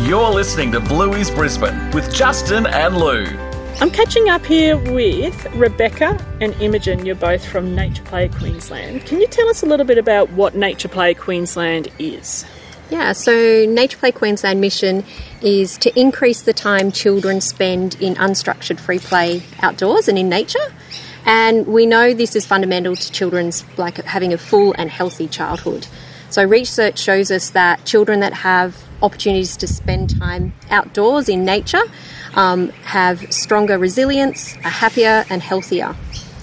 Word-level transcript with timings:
You're 0.00 0.28
listening 0.28 0.72
to 0.72 0.80
Bluey's 0.80 1.30
Brisbane 1.30 1.90
with 1.92 2.12
Justin 2.12 2.66
and 2.66 2.98
Lou. 2.98 3.24
I'm 3.80 3.90
catching 3.90 4.28
up 4.28 4.44
here 4.44 4.76
with 4.92 5.46
Rebecca 5.54 6.22
and 6.38 6.52
Imogen. 6.60 7.06
You're 7.06 7.16
both 7.16 7.42
from 7.42 7.74
Nature 7.74 8.02
Play 8.02 8.28
Queensland. 8.28 9.06
Can 9.06 9.22
you 9.22 9.26
tell 9.26 9.48
us 9.48 9.62
a 9.62 9.66
little 9.66 9.86
bit 9.86 9.96
about 9.96 10.30
what 10.32 10.54
Nature 10.54 10.88
Play 10.88 11.14
Queensland 11.14 11.88
is? 11.98 12.44
Yeah, 12.90 13.12
so 13.12 13.64
Nature 13.64 13.96
Play 13.96 14.12
Queensland 14.12 14.60
mission 14.60 15.02
is 15.40 15.78
to 15.78 15.98
increase 15.98 16.42
the 16.42 16.52
time 16.52 16.92
children 16.92 17.40
spend 17.40 17.94
in 17.98 18.16
unstructured 18.16 18.78
free 18.78 18.98
play 18.98 19.44
outdoors 19.62 20.08
and 20.08 20.18
in 20.18 20.28
nature. 20.28 20.74
And 21.24 21.66
we 21.66 21.86
know 21.86 22.12
this 22.12 22.36
is 22.36 22.44
fundamental 22.44 22.96
to 22.96 23.12
children's 23.12 23.64
like 23.78 23.96
having 24.04 24.34
a 24.34 24.38
full 24.38 24.74
and 24.76 24.90
healthy 24.90 25.26
childhood. 25.26 25.86
So 26.36 26.44
research 26.44 26.98
shows 26.98 27.30
us 27.30 27.48
that 27.52 27.86
children 27.86 28.20
that 28.20 28.34
have 28.34 28.76
opportunities 29.00 29.56
to 29.56 29.66
spend 29.66 30.18
time 30.20 30.52
outdoors 30.68 31.30
in 31.30 31.46
nature 31.46 31.80
um, 32.34 32.68
have 32.84 33.32
stronger 33.32 33.78
resilience, 33.78 34.54
are 34.56 34.68
happier 34.68 35.24
and 35.30 35.40
healthier. 35.40 35.96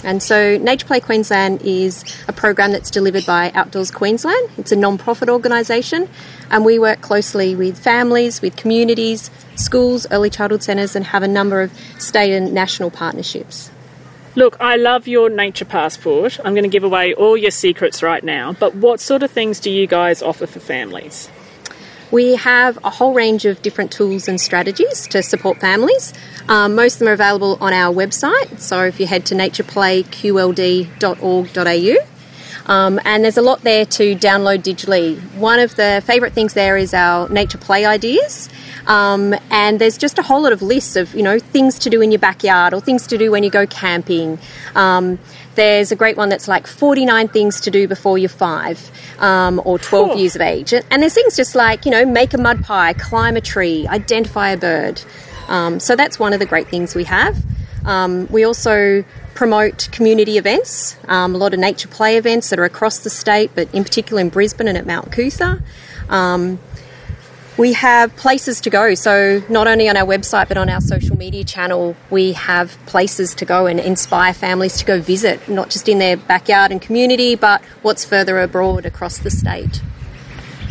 And 0.03 0.23
so 0.23 0.57
Nature 0.57 0.87
Play 0.87 0.99
Queensland 0.99 1.61
is 1.61 2.03
a 2.27 2.34
program 2.34 2.71
that's 2.71 2.89
delivered 2.89 3.27
by 3.27 3.51
Outdoors 3.53 3.91
Queensland. 3.91 4.49
It's 4.57 4.71
a 4.71 4.75
non-profit 4.75 5.29
organisation 5.29 6.09
and 6.49 6.65
we 6.65 6.79
work 6.79 7.01
closely 7.01 7.55
with 7.55 7.77
families, 7.77 8.41
with 8.41 8.55
communities, 8.55 9.29
schools, 9.53 10.07
early 10.09 10.31
childhood 10.31 10.63
centres 10.63 10.95
and 10.95 11.05
have 11.05 11.21
a 11.21 11.27
number 11.27 11.62
of 11.62 11.71
state 11.99 12.34
and 12.34 12.51
national 12.51 12.89
partnerships. 12.89 13.70
Look, 14.35 14.57
I 14.59 14.77
love 14.77 15.07
your 15.07 15.29
nature 15.29 15.65
passport. 15.65 16.39
I'm 16.43 16.55
going 16.55 16.63
to 16.63 16.69
give 16.69 16.83
away 16.83 17.13
all 17.13 17.37
your 17.37 17.51
secrets 17.51 18.01
right 18.01 18.23
now, 18.23 18.53
but 18.53 18.73
what 18.73 18.99
sort 18.99 19.21
of 19.21 19.29
things 19.29 19.59
do 19.59 19.69
you 19.69 19.85
guys 19.85 20.23
offer 20.23 20.47
for 20.47 20.59
families? 20.59 21.29
We 22.09 22.33
have 22.35 22.79
a 22.83 22.89
whole 22.89 23.13
range 23.13 23.45
of 23.45 23.61
different 23.61 23.91
tools 23.91 24.27
and 24.27 24.41
strategies 24.41 25.05
to 25.07 25.21
support 25.21 25.59
families. 25.59 26.15
Um, 26.47 26.73
most 26.73 26.95
of 26.95 26.99
them 26.99 27.09
are 27.09 27.13
available 27.13 27.59
on 27.62 27.73
our 27.73 27.93
website, 27.93 28.59
so 28.59 28.84
if 28.85 28.99
you 28.99 29.05
head 29.05 29.23
to 29.27 29.35
natureplayqld.org.au, 29.35 32.12
um, 32.65 32.99
and 33.05 33.23
there's 33.23 33.37
a 33.37 33.41
lot 33.41 33.61
there 33.61 33.85
to 33.85 34.15
download 34.15 34.59
digitally. 34.63 35.19
One 35.35 35.59
of 35.59 35.75
the 35.75 36.01
favourite 36.05 36.33
things 36.33 36.53
there 36.53 36.77
is 36.77 36.93
our 36.93 37.27
nature 37.29 37.57
play 37.57 37.85
ideas. 37.85 38.49
Um, 38.87 39.33
and 39.49 39.79
there's 39.79 39.97
just 39.97 40.19
a 40.19 40.21
whole 40.21 40.41
lot 40.41 40.51
of 40.51 40.61
lists 40.61 40.95
of 40.95 41.13
you 41.15 41.23
know 41.23 41.39
things 41.39 41.79
to 41.79 41.89
do 41.89 42.01
in 42.01 42.11
your 42.11 42.19
backyard 42.19 42.73
or 42.73 42.81
things 42.81 43.07
to 43.07 43.17
do 43.17 43.31
when 43.31 43.43
you 43.43 43.49
go 43.49 43.65
camping. 43.65 44.39
Um, 44.75 45.19
there's 45.55 45.91
a 45.91 45.95
great 45.95 46.17
one 46.17 46.29
that's 46.29 46.47
like 46.47 46.65
49 46.67 47.27
things 47.27 47.61
to 47.61 47.71
do 47.71 47.87
before 47.87 48.17
you're 48.17 48.29
five 48.29 48.91
um, 49.19 49.61
or 49.63 49.77
12 49.77 50.09
cool. 50.09 50.17
years 50.17 50.35
of 50.35 50.41
age. 50.41 50.73
And 50.73 51.01
there's 51.01 51.13
things 51.13 51.35
just 51.35 51.55
like, 51.55 51.85
you 51.85 51.91
know, 51.91 52.05
make 52.05 52.34
a 52.34 52.37
mud 52.37 52.63
pie, 52.63 52.93
climb 52.93 53.35
a 53.35 53.41
tree, 53.41 53.87
identify 53.87 54.49
a 54.49 54.57
bird. 54.57 55.01
Um, 55.47 55.79
so 55.79 55.95
that's 55.95 56.17
one 56.17 56.34
of 56.34 56.39
the 56.39 56.45
great 56.45 56.69
things 56.69 56.95
we 56.95 57.03
have. 57.03 57.37
Um, 57.85 58.27
we 58.31 58.43
also 58.43 59.03
promote 59.34 59.89
community 59.91 60.37
events, 60.37 60.98
um, 61.07 61.35
a 61.35 61.37
lot 61.37 61.53
of 61.53 61.59
nature 61.59 61.87
play 61.87 62.17
events 62.17 62.49
that 62.49 62.59
are 62.59 62.65
across 62.65 62.99
the 62.99 63.09
state, 63.09 63.51
but 63.55 63.73
in 63.73 63.84
particular 63.84 64.22
in 64.22 64.29
Brisbane 64.29 64.67
and 64.67 64.78
at 64.78 64.85
Mount 64.85 65.12
Coot-tha. 65.12 65.62
Um, 66.09 66.59
we 67.57 67.73
have 67.73 68.16
places 68.16 68.62
to 68.62 68.69
go. 68.69 68.95
So, 68.95 69.44
not 69.47 69.67
only 69.67 69.88
on 69.88 69.95
our 69.95 70.06
website 70.06 70.47
but 70.47 70.57
on 70.57 70.69
our 70.69 70.81
social 70.81 71.16
media 71.16 71.44
channel, 71.44 71.95
we 72.09 72.34
have 72.34 72.78
places 72.85 73.35
to 73.35 73.45
go 73.45 73.67
and 73.67 73.79
inspire 73.79 74.34
families 74.34 74.78
to 74.78 74.85
go 74.85 75.00
visit, 75.00 75.47
not 75.47 75.69
just 75.69 75.88
in 75.88 76.00
their 76.00 76.18
backyard 76.18 76.72
and 76.72 76.81
community, 76.81 77.35
but 77.35 77.63
what's 77.81 78.06
further 78.06 78.40
abroad 78.40 78.85
across 78.85 79.19
the 79.19 79.29
state. 79.29 79.81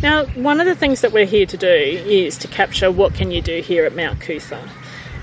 Now, 0.02 0.24
one 0.26 0.60
of 0.60 0.66
the 0.66 0.74
things 0.74 1.00
that 1.02 1.12
we're 1.12 1.26
here 1.26 1.46
to 1.46 1.56
do 1.56 1.68
is 1.68 2.36
to 2.38 2.48
capture 2.48 2.90
what 2.90 3.14
can 3.14 3.30
you 3.30 3.40
do 3.40 3.62
here 3.62 3.84
at 3.84 3.94
Mount 3.94 4.20
Coot-tha. 4.20 4.68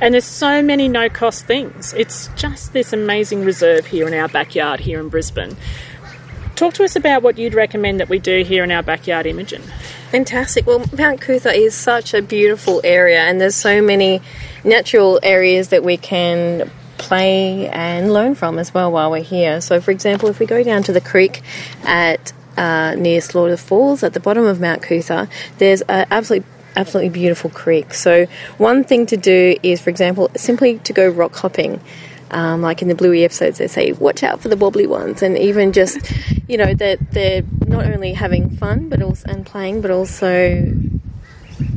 And 0.02 0.14
there's 0.14 0.26
so 0.26 0.62
many 0.62 0.88
no 0.88 1.10
cost 1.10 1.46
things. 1.46 1.94
It's 1.94 2.30
just 2.36 2.74
this 2.74 2.94
amazing 2.94 3.44
reserve 3.44 3.88
here 3.88 4.08
in 4.08 4.14
our 4.14 4.30
backyard 4.30 4.80
here 4.80 5.00
in 5.00 5.10
Brisbane. 5.10 5.58
Talk 6.56 6.74
to 6.76 6.84
us 6.84 6.96
about 6.96 7.22
what 7.22 7.38
you'd 7.38 7.54
recommend 7.54 8.00
that 8.00 8.10
we 8.10 8.20
do 8.20 8.44
here 8.44 8.64
in 8.64 8.72
our 8.72 8.84
backyard, 8.84 9.26
Imogen. 9.26 9.62
Fantastic. 10.12 10.66
Well, 10.68 10.84
Mount 10.98 11.22
Coot-tha 11.22 11.54
is 11.54 11.76
such 11.76 12.14
a 12.14 12.22
beautiful 12.22 12.82
area, 12.84 13.22
and 13.22 13.40
there's 13.40 13.56
so 13.56 13.82
many 13.82 14.22
natural 14.64 15.20
areas 15.24 15.70
that 15.70 15.84
we 15.84 15.96
can 15.98 16.70
play 16.98 17.70
and 17.70 18.12
learn 18.12 18.36
from 18.36 18.60
as 18.60 18.74
well 18.74 18.92
while 18.92 19.10
we're 19.10 19.24
here. 19.24 19.62
So, 19.62 19.80
for 19.80 19.92
example, 19.92 20.28
if 20.28 20.40
we 20.40 20.46
go 20.46 20.64
down 20.64 20.84
to 20.84 20.92
the 20.92 21.00
creek 21.00 21.42
at 21.84 22.34
uh, 22.58 22.96
near 22.96 23.22
Slaughter 23.22 23.56
Falls 23.56 24.04
at 24.04 24.14
the 24.14 24.20
bottom 24.20 24.44
of 24.46 24.60
Mount 24.60 24.82
Coot-tha, 24.82 25.30
there's 25.60 25.82
an 25.84 26.08
absolutely 26.12 26.46
absolutely 26.76 27.10
beautiful 27.10 27.50
creek. 27.50 27.94
So, 27.94 28.26
one 28.58 28.84
thing 28.84 29.06
to 29.08 29.18
do 29.18 29.56
is, 29.64 29.82
for 29.82 29.90
example, 29.90 30.30
simply 30.36 30.80
to 30.80 30.94
go 30.94 31.08
rock 31.08 31.36
hopping. 31.36 31.82
Um, 32.32 32.62
like 32.62 32.84
in 32.84 32.90
the 32.90 32.96
Bluey 32.96 33.24
episodes, 33.24 33.58
they 33.58 33.66
say, 33.66 33.92
watch 33.92 34.22
out 34.22 34.40
for 34.40 34.50
the 34.50 34.58
wobbly 34.58 34.86
ones, 34.86 35.24
and 35.24 35.36
even 35.36 35.74
just, 35.74 35.98
you 36.48 36.58
know, 36.58 36.76
that 36.76 37.00
they're, 37.12 37.42
they're 37.42 37.44
not 37.68 37.86
only 37.88 38.14
having 38.14 38.52
fun 38.52 38.88
but 38.88 39.02
also 39.02 39.28
and 39.32 39.44
playing, 39.48 39.82
but 39.82 39.90
also 39.90 40.72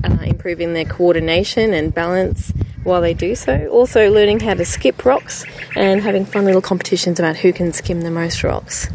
uh, 0.04 0.18
improving 0.24 0.74
their 0.74 0.84
coordination 0.84 1.72
and 1.72 1.94
balance 1.94 2.52
while 2.84 3.00
they 3.00 3.14
do 3.14 3.34
so. 3.34 3.66
Also, 3.68 4.10
learning 4.10 4.40
how 4.40 4.54
to 4.54 4.64
skip 4.64 5.04
rocks 5.04 5.44
and 5.76 6.02
having 6.02 6.24
fun 6.24 6.44
little 6.44 6.60
competitions 6.60 7.18
about 7.18 7.36
who 7.36 7.52
can 7.52 7.72
skim 7.72 8.02
the 8.02 8.10
most 8.10 8.44
rocks. 8.44 8.88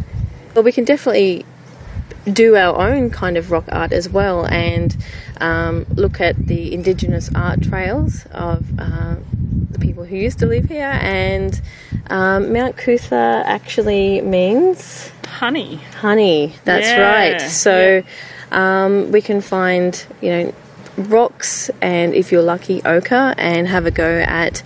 Well, 0.54 0.64
we 0.64 0.72
can 0.72 0.86
definitely 0.86 1.46
do 2.32 2.56
our 2.56 2.90
own 2.90 3.10
kind 3.10 3.38
of 3.38 3.52
rock 3.52 3.66
art 3.72 3.92
as 3.92 4.10
well 4.10 4.46
and 4.46 4.96
um, 5.40 5.86
look 5.96 6.20
at 6.20 6.36
the 6.48 6.74
Indigenous 6.74 7.30
art 7.34 7.62
trails 7.62 8.26
of. 8.32 8.66
Uh, 8.80 9.16
the 9.78 9.80
people 9.80 10.06
who 10.06 10.16
used 10.16 10.40
to 10.40 10.46
live 10.46 10.66
here, 10.66 10.98
and 11.02 11.62
um, 12.10 12.54
Mount 12.54 12.78
Coot-tha 12.78 13.44
actually 13.46 14.22
means 14.22 15.12
honey. 15.26 15.78
Honey, 16.00 16.54
that's 16.64 16.88
yeah. 16.88 17.02
right. 17.02 17.42
So 17.42 18.04
yeah. 18.52 18.86
um, 18.86 19.12
we 19.12 19.22
can 19.22 19.42
find, 19.42 20.06
you 20.22 20.30
know, 20.30 20.54
rocks, 20.98 21.70
and 21.82 22.14
if 22.14 22.32
you're 22.32 22.44
lucky, 22.44 22.82
ochre, 22.84 23.36
and 23.38 23.68
have 23.68 23.86
a 23.86 23.92
go 23.92 24.20
at 24.20 24.64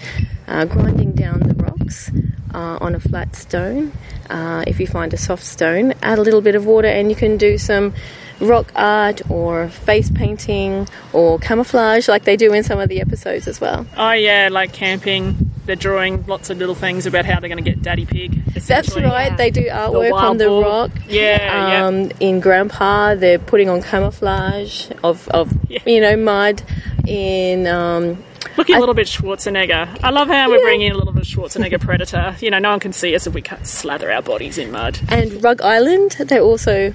uh, 0.47 0.65
grinding 0.65 1.13
down 1.13 1.39
the 1.39 1.55
rocks 1.55 2.11
uh, 2.53 2.77
on 2.81 2.95
a 2.95 2.99
flat 2.99 3.35
stone. 3.35 3.91
Uh, 4.31 4.63
if 4.65 4.79
you 4.79 4.87
find 4.87 5.13
a 5.13 5.17
soft 5.17 5.43
stone, 5.43 5.93
add 6.01 6.17
a 6.17 6.21
little 6.21 6.41
bit 6.41 6.55
of 6.55 6.65
water, 6.65 6.87
and 6.87 7.09
you 7.09 7.15
can 7.15 7.37
do 7.37 7.57
some 7.57 7.93
rock 8.39 8.71
art 8.75 9.21
or 9.29 9.69
face 9.69 10.09
painting 10.09 10.87
or 11.13 11.37
camouflage 11.39 12.07
like 12.07 12.23
they 12.23 12.35
do 12.35 12.51
in 12.53 12.63
some 12.63 12.79
of 12.79 12.89
the 12.89 12.99
episodes 12.99 13.47
as 13.47 13.61
well. 13.61 13.85
Oh, 13.97 14.11
yeah, 14.13 14.49
like 14.51 14.73
camping. 14.73 15.51
They're 15.65 15.75
drawing 15.75 16.25
lots 16.25 16.49
of 16.49 16.57
little 16.57 16.75
things 16.75 17.05
about 17.05 17.25
how 17.25 17.39
they're 17.39 17.49
going 17.49 17.63
to 17.63 17.69
get 17.69 17.81
Daddy 17.81 18.05
Pig. 18.05 18.43
That's 18.53 18.95
right. 18.95 19.31
Yeah. 19.31 19.35
They 19.35 19.51
do 19.51 19.65
artwork 19.65 20.09
the 20.09 20.15
on 20.15 20.37
the 20.37 20.45
boar. 20.45 20.63
rock. 20.63 20.91
Yeah, 21.07 21.85
um, 21.85 22.01
yeah. 22.01 22.09
In 22.19 22.39
Grandpa, 22.39 23.15
they're 23.15 23.39
putting 23.39 23.69
on 23.69 23.81
camouflage 23.81 24.89
of, 25.03 25.27
of 25.29 25.51
yeah. 25.69 25.79
you 25.85 26.01
know 26.01 26.15
mud. 26.15 26.63
In 27.07 27.67
um, 27.67 28.23
Looking 28.57 28.75
a 28.75 28.79
little 28.79 28.95
bit 28.95 29.07
Schwarzenegger. 29.07 29.99
I 30.03 30.09
love 30.09 30.27
how 30.27 30.49
we're 30.49 30.57
yeah. 30.57 30.63
bringing 30.63 30.87
in 30.87 30.93
a 30.93 30.97
little 30.97 31.13
bit 31.13 31.23
of 31.23 31.27
Schwarzenegger 31.27 31.79
Predator. 31.79 32.35
You 32.39 32.51
know, 32.51 32.59
no 32.59 32.71
one 32.71 32.79
can 32.79 32.93
see 32.93 33.15
us 33.15 33.27
if 33.27 33.33
we 33.33 33.41
can't 33.41 33.65
slather 33.65 34.11
our 34.11 34.21
bodies 34.21 34.57
in 34.57 34.71
mud. 34.71 34.99
And 35.09 35.43
Rug 35.43 35.61
Island, 35.61 36.11
they're 36.19 36.41
also 36.41 36.93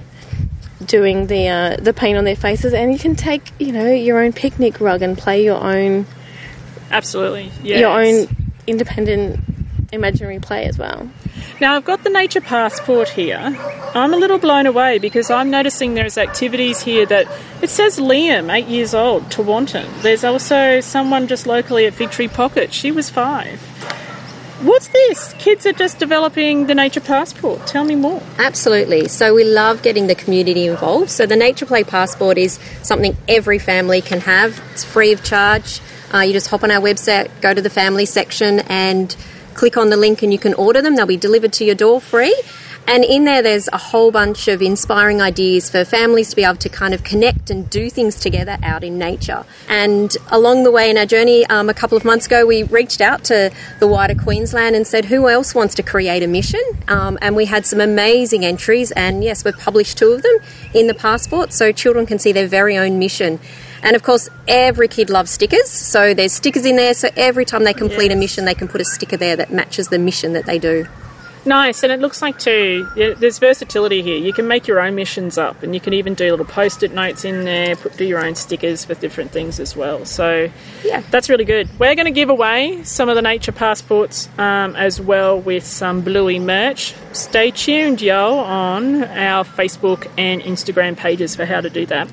doing 0.85 1.27
the 1.27 1.47
uh, 1.47 1.77
the 1.77 1.93
paint 1.93 2.17
on 2.17 2.23
their 2.23 2.35
faces, 2.35 2.73
and 2.73 2.91
you 2.91 2.99
can 2.99 3.15
take 3.15 3.51
you 3.59 3.71
know 3.71 3.89
your 3.91 4.19
own 4.19 4.33
picnic 4.33 4.79
rug 4.79 5.01
and 5.01 5.17
play 5.17 5.43
your 5.43 5.61
own. 5.61 6.05
Absolutely, 6.91 7.51
yes. 7.63 7.79
Your 7.79 8.01
own 8.01 8.27
independent 8.65 9.39
imaginary 9.91 10.39
play 10.39 10.65
as 10.65 10.77
well. 10.77 11.09
Now 11.59 11.75
I've 11.75 11.85
got 11.85 12.03
the 12.03 12.09
nature 12.09 12.41
passport 12.41 13.09
here. 13.09 13.57
I'm 13.95 14.13
a 14.13 14.17
little 14.17 14.37
blown 14.37 14.65
away 14.65 14.99
because 14.99 15.31
I'm 15.31 15.49
noticing 15.49 15.93
there's 15.93 16.17
activities 16.17 16.81
here 16.81 17.05
that 17.07 17.27
it 17.61 17.69
says 17.69 17.97
Liam, 17.97 18.53
eight 18.53 18.67
years 18.67 18.93
old, 18.93 19.23
Tewantin. 19.23 20.01
There's 20.01 20.23
also 20.23 20.79
someone 20.81 21.27
just 21.27 21.47
locally 21.47 21.85
at 21.85 21.93
Fig 21.93 22.11
Tree 22.11 22.27
Pocket. 22.27 22.73
She 22.73 22.91
was 22.91 23.09
five. 23.09 23.59
What's 24.61 24.87
this? 24.87 25.33
Kids 25.33 25.67
are 25.67 25.73
just 25.73 25.99
developing 25.99 26.65
the 26.65 26.73
Nature 26.73 26.99
Passport. 26.99 27.67
Tell 27.67 27.83
me 27.83 27.93
more. 27.93 28.23
Absolutely. 28.39 29.07
So, 29.07 29.35
we 29.35 29.43
love 29.43 29.83
getting 29.83 30.07
the 30.07 30.15
community 30.15 30.65
involved. 30.65 31.11
So, 31.11 31.27
the 31.27 31.35
Nature 31.35 31.67
Play 31.67 31.83
Passport 31.83 32.39
is 32.39 32.57
something 32.81 33.15
every 33.27 33.59
family 33.59 34.01
can 34.01 34.19
have, 34.21 34.59
it's 34.71 34.83
free 34.83 35.13
of 35.13 35.23
charge. 35.23 35.79
Uh, 36.11 36.21
you 36.21 36.33
just 36.33 36.47
hop 36.47 36.63
on 36.63 36.71
our 36.71 36.81
website, 36.81 37.29
go 37.39 37.53
to 37.53 37.61
the 37.61 37.69
family 37.69 38.05
section, 38.05 38.61
and 38.61 39.15
click 39.57 39.75
on 39.75 39.89
the 39.89 39.97
link, 39.97 40.23
and 40.23 40.31
you 40.31 40.39
can 40.39 40.53
order 40.53 40.81
them. 40.81 40.95
They'll 40.95 41.05
be 41.05 41.17
delivered 41.17 41.51
to 41.53 41.65
your 41.65 41.75
door 41.75 41.99
free. 41.99 42.35
And 42.89 43.03
in 43.03 43.25
there, 43.25 43.41
there's 43.41 43.67
a 43.73 43.77
whole 43.77 44.11
bunch 44.11 44.47
of 44.47 44.61
inspiring 44.61 45.21
ideas 45.21 45.69
for 45.69 45.83
families 45.83 46.29
to 46.29 46.37
be 46.37 46.45
able 46.45 46.55
to 46.55 46.69
kind 46.69 46.93
of 46.93 47.03
connect 47.03 47.49
and 47.49 47.69
do 47.69 47.89
things 47.89 48.15
together 48.15 48.57
out 48.63 48.81
in 48.81 48.97
nature. 48.97 49.43
And 49.67 50.15
along 50.31 50.63
the 50.63 50.71
way 50.71 50.89
in 50.89 50.97
our 50.97 51.05
journey, 51.05 51.45
um, 51.47 51.69
a 51.69 51.73
couple 51.73 51.97
of 51.97 52.05
months 52.05 52.27
ago, 52.27 52.45
we 52.45 52.63
reached 52.63 53.01
out 53.01 53.25
to 53.25 53.51
the 53.81 53.87
wider 53.87 54.15
Queensland 54.15 54.73
and 54.73 54.87
said, 54.87 55.03
who 55.03 55.27
else 55.27 55.53
wants 55.53 55.75
to 55.75 55.83
create 55.83 56.23
a 56.23 56.27
mission? 56.27 56.61
Um, 56.87 57.17
and 57.21 57.35
we 57.35 57.43
had 57.43 57.65
some 57.65 57.81
amazing 57.81 58.45
entries, 58.45 58.93
and 58.93 59.21
yes, 59.21 59.43
we've 59.43 59.57
published 59.57 59.97
two 59.97 60.13
of 60.13 60.21
them 60.21 60.37
in 60.73 60.87
the 60.87 60.93
passport 60.93 61.51
so 61.51 61.73
children 61.73 62.05
can 62.05 62.19
see 62.19 62.31
their 62.31 62.47
very 62.47 62.77
own 62.77 62.99
mission. 62.99 63.41
And 63.83 63.95
of 63.95 64.03
course, 64.03 64.29
every 64.47 64.87
kid 64.87 65.09
loves 65.09 65.31
stickers, 65.31 65.69
so 65.69 66.13
there's 66.13 66.33
stickers 66.33 66.65
in 66.65 66.75
there. 66.75 66.93
So 66.93 67.09
every 67.15 67.45
time 67.45 67.63
they 67.63 67.73
complete 67.73 68.11
a 68.11 68.15
mission, 68.15 68.45
they 68.45 68.55
can 68.55 68.67
put 68.67 68.81
a 68.81 68.85
sticker 68.85 69.17
there 69.17 69.35
that 69.35 69.51
matches 69.51 69.87
the 69.89 69.99
mission 69.99 70.33
that 70.33 70.45
they 70.45 70.59
do. 70.59 70.87
Nice, 71.45 71.81
and 71.83 71.93
it 71.93 72.01
looks 72.01 72.21
like 72.21 72.37
too. 72.39 72.89
There's 72.97 73.39
versatility 73.39 74.01
here. 74.01 74.17
You 74.17 74.33
can 74.33 74.49
make 74.49 74.67
your 74.67 74.81
own 74.81 74.95
missions 74.95 75.37
up, 75.37 75.63
and 75.63 75.73
you 75.73 75.79
can 75.79 75.93
even 75.93 76.13
do 76.13 76.29
little 76.29 76.45
post-it 76.45 76.91
notes 76.93 77.23
in 77.23 77.45
there. 77.45 77.77
Put 77.77 77.95
do 77.95 78.03
your 78.03 78.25
own 78.25 78.35
stickers 78.35 78.83
for 78.83 78.95
different 78.95 79.31
things 79.31 79.57
as 79.57 79.73
well. 79.73 80.03
So, 80.03 80.49
Yeah. 80.83 81.03
that's 81.09 81.29
really 81.29 81.45
good. 81.45 81.69
We're 81.79 81.95
going 81.95 82.03
to 82.05 82.11
give 82.11 82.27
away 82.29 82.83
some 82.83 83.07
of 83.07 83.15
the 83.15 83.21
nature 83.21 83.53
passports 83.53 84.27
um, 84.37 84.75
as 84.75 84.99
well 84.99 85.39
with 85.39 85.65
some 85.65 86.01
Bluey 86.01 86.37
merch. 86.37 86.93
Stay 87.13 87.51
tuned, 87.51 88.01
y'all, 88.01 88.39
on 88.39 89.05
our 89.05 89.45
Facebook 89.45 90.05
and 90.17 90.41
Instagram 90.41 90.97
pages 90.97 91.33
for 91.33 91.45
how 91.45 91.61
to 91.61 91.69
do 91.69 91.85
that. 91.85 92.09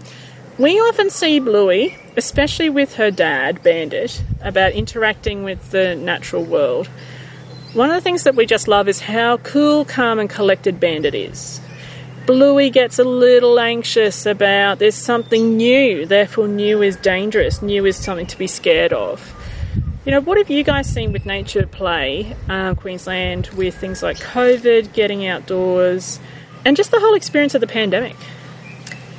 We 0.56 0.78
often 0.78 1.10
see 1.10 1.40
Bluey, 1.40 1.96
especially 2.16 2.70
with 2.70 2.94
her 2.94 3.10
dad, 3.10 3.60
Bandit, 3.64 4.22
about 4.40 4.70
interacting 4.70 5.42
with 5.42 5.72
the 5.72 5.96
natural 5.96 6.44
world. 6.44 6.86
One 7.72 7.90
of 7.90 7.96
the 7.96 8.00
things 8.00 8.22
that 8.22 8.36
we 8.36 8.46
just 8.46 8.68
love 8.68 8.86
is 8.86 9.00
how 9.00 9.38
cool, 9.38 9.84
calm, 9.84 10.20
and 10.20 10.30
collected 10.30 10.78
Bandit 10.78 11.12
is. 11.12 11.60
Bluey 12.24 12.70
gets 12.70 13.00
a 13.00 13.04
little 13.04 13.58
anxious 13.58 14.26
about 14.26 14.78
there's 14.78 14.94
something 14.94 15.56
new, 15.56 16.06
therefore, 16.06 16.46
new 16.46 16.82
is 16.82 16.94
dangerous, 16.98 17.60
new 17.60 17.84
is 17.84 17.96
something 17.96 18.26
to 18.26 18.38
be 18.38 18.46
scared 18.46 18.92
of. 18.92 19.34
You 20.04 20.12
know, 20.12 20.20
what 20.20 20.38
have 20.38 20.50
you 20.50 20.62
guys 20.62 20.88
seen 20.88 21.12
with 21.12 21.26
nature 21.26 21.66
play, 21.66 22.36
uh, 22.48 22.74
Queensland, 22.74 23.48
with 23.56 23.74
things 23.74 24.04
like 24.04 24.18
COVID, 24.18 24.92
getting 24.92 25.26
outdoors, 25.26 26.20
and 26.64 26.76
just 26.76 26.92
the 26.92 27.00
whole 27.00 27.14
experience 27.14 27.56
of 27.56 27.60
the 27.60 27.66
pandemic? 27.66 28.14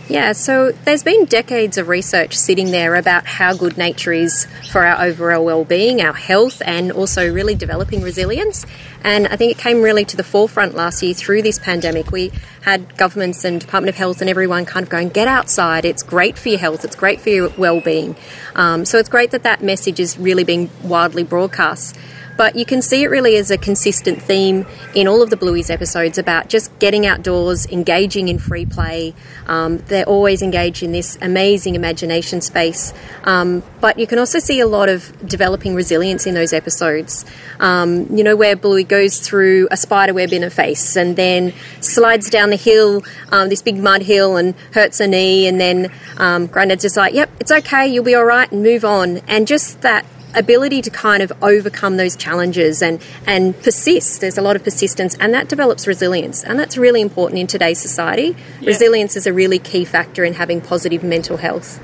Yeah, 0.08 0.34
so 0.34 0.72
there's 0.72 1.02
been 1.02 1.26
decades 1.26 1.80
of 1.80 1.88
research 1.88 2.36
sitting 2.36 2.70
there 2.70 2.94
about 2.94 3.26
how 3.26 3.56
good 3.56 3.76
nature 3.76 4.14
is 4.14 4.46
for 4.72 4.86
our 4.86 5.04
overall 5.04 5.44
well-being, 5.44 6.00
our 6.00 6.14
health, 6.14 6.62
and 6.64 6.92
also 6.92 7.34
really 7.34 7.56
developing 7.56 8.04
resilience. 8.04 8.68
And 9.04 9.28
I 9.28 9.36
think 9.36 9.52
it 9.52 9.58
came 9.58 9.82
really 9.82 10.06
to 10.06 10.16
the 10.16 10.24
forefront 10.24 10.76
last 10.76 11.02
year 11.02 11.16
through 11.16 11.42
this 11.42 11.58
pandemic. 11.58 12.12
We 12.12 12.32
had 12.62 12.96
governments 12.98 13.44
and 13.44 13.60
Department 13.60 13.90
of 13.90 13.96
Health 13.96 14.22
and 14.22 14.30
everyone 14.30 14.66
kind 14.66 14.84
of 14.84 14.90
going, 14.90 15.10
"Get 15.10 15.28
outside! 15.28 15.86
It's 15.86 16.04
great 16.04 16.38
for 16.38 16.50
your 16.50 16.60
health. 16.60 16.86
It's 16.86 16.96
great 16.96 17.20
for 17.20 17.30
your 17.30 17.50
well-being." 17.58 18.16
Um, 18.56 18.86
so 18.86 19.00
it's 19.00 19.10
great 19.10 19.32
that 19.32 19.42
that 19.42 19.64
message 19.64 20.00
is 20.00 20.20
really 20.20 20.44
being 20.44 20.70
widely 20.84 21.24
broadcast. 21.24 21.98
But 22.38 22.56
you 22.56 22.66
can 22.66 22.82
see 22.82 23.04
it 23.04 23.08
really 23.08 23.36
as 23.38 23.50
a 23.50 23.58
consistent 23.58 24.22
theme 24.22 24.66
in 24.94 25.08
all 25.08 25.22
of 25.22 25.30
the 25.30 25.38
Blueies 25.38 25.70
episodes 25.70 26.18
about 26.18 26.50
just 26.50 26.78
getting 26.80 27.06
outdoors, 27.06 27.66
engaging 27.68 28.28
in 28.28 28.40
free 28.40 28.66
play. 28.66 29.14
Um, 29.48 29.78
they're 29.88 30.06
always 30.06 30.42
engaged 30.42 30.84
in 30.84 30.92
this 30.92 31.18
amazing 31.22 31.76
imagination 31.76 32.42
space. 32.42 32.94
Um, 33.24 33.64
but 33.80 33.98
you 34.00 34.08
can 34.08 34.20
also 34.20 34.40
see 34.40 34.60
a 34.60 34.68
lot 34.68 34.90
of 34.90 35.14
developing 35.28 35.76
resilience 35.76 36.26
in 36.26 36.34
those 36.34 36.54
episodes. 36.54 37.26
Um, 37.60 38.08
you 38.16 38.24
know, 38.24 38.36
where 38.36 38.56
Bluey 38.56 38.84
goes 38.84 39.20
through 39.20 39.68
a 39.72 39.78
spider 39.78 40.14
web 40.14 40.34
in 40.34 40.42
her 40.42 40.50
face 40.50 40.96
and 40.98 41.16
then 41.16 41.54
slides 41.80 42.30
down 42.30 42.50
the 42.50 42.56
hill, 42.58 43.04
um, 43.32 43.50
this 43.50 43.62
big 43.62 43.78
mud 43.78 44.02
hill, 44.02 44.36
and 44.36 44.56
hurts 44.74 45.00
her 45.00 45.08
knee. 45.08 45.48
And 45.48 45.60
then 45.60 45.92
um, 46.18 46.48
Grandad's 46.48 46.84
just 46.84 46.98
like, 46.98 47.14
yep, 47.14 47.30
it's 47.40 47.52
okay, 47.52 47.88
you'll 47.88 48.04
be 48.04 48.16
all 48.16 48.26
right, 48.26 48.52
and 48.52 48.62
move 48.62 48.84
on. 48.84 49.18
And 49.28 49.48
just 49.48 49.82
that 49.82 50.06
ability 50.36 50.82
to 50.84 50.90
kind 50.90 51.24
of 51.24 51.32
overcome 51.42 51.98
those 51.98 52.16
challenges 52.16 52.82
and, 52.82 53.02
and 53.26 53.60
persist. 53.62 54.22
There's 54.22 54.38
a 54.38 54.42
lot 54.42 54.56
of 54.56 54.64
persistence, 54.64 55.16
and 55.16 55.34
that 55.34 55.50
develops 55.50 55.88
resilience. 55.88 56.44
And 56.44 56.60
that's 56.60 56.78
really 56.78 57.02
important 57.02 57.40
in 57.40 57.48
today's 57.48 57.80
society. 57.80 58.36
Resilience 58.62 59.16
is 59.16 59.28
a 59.28 59.34
really 59.34 59.60
key 59.60 59.86
factor 59.86 60.24
in 60.24 60.34
having 60.34 60.62
positive 60.62 61.04
mental 61.04 61.38
health. 61.38 61.80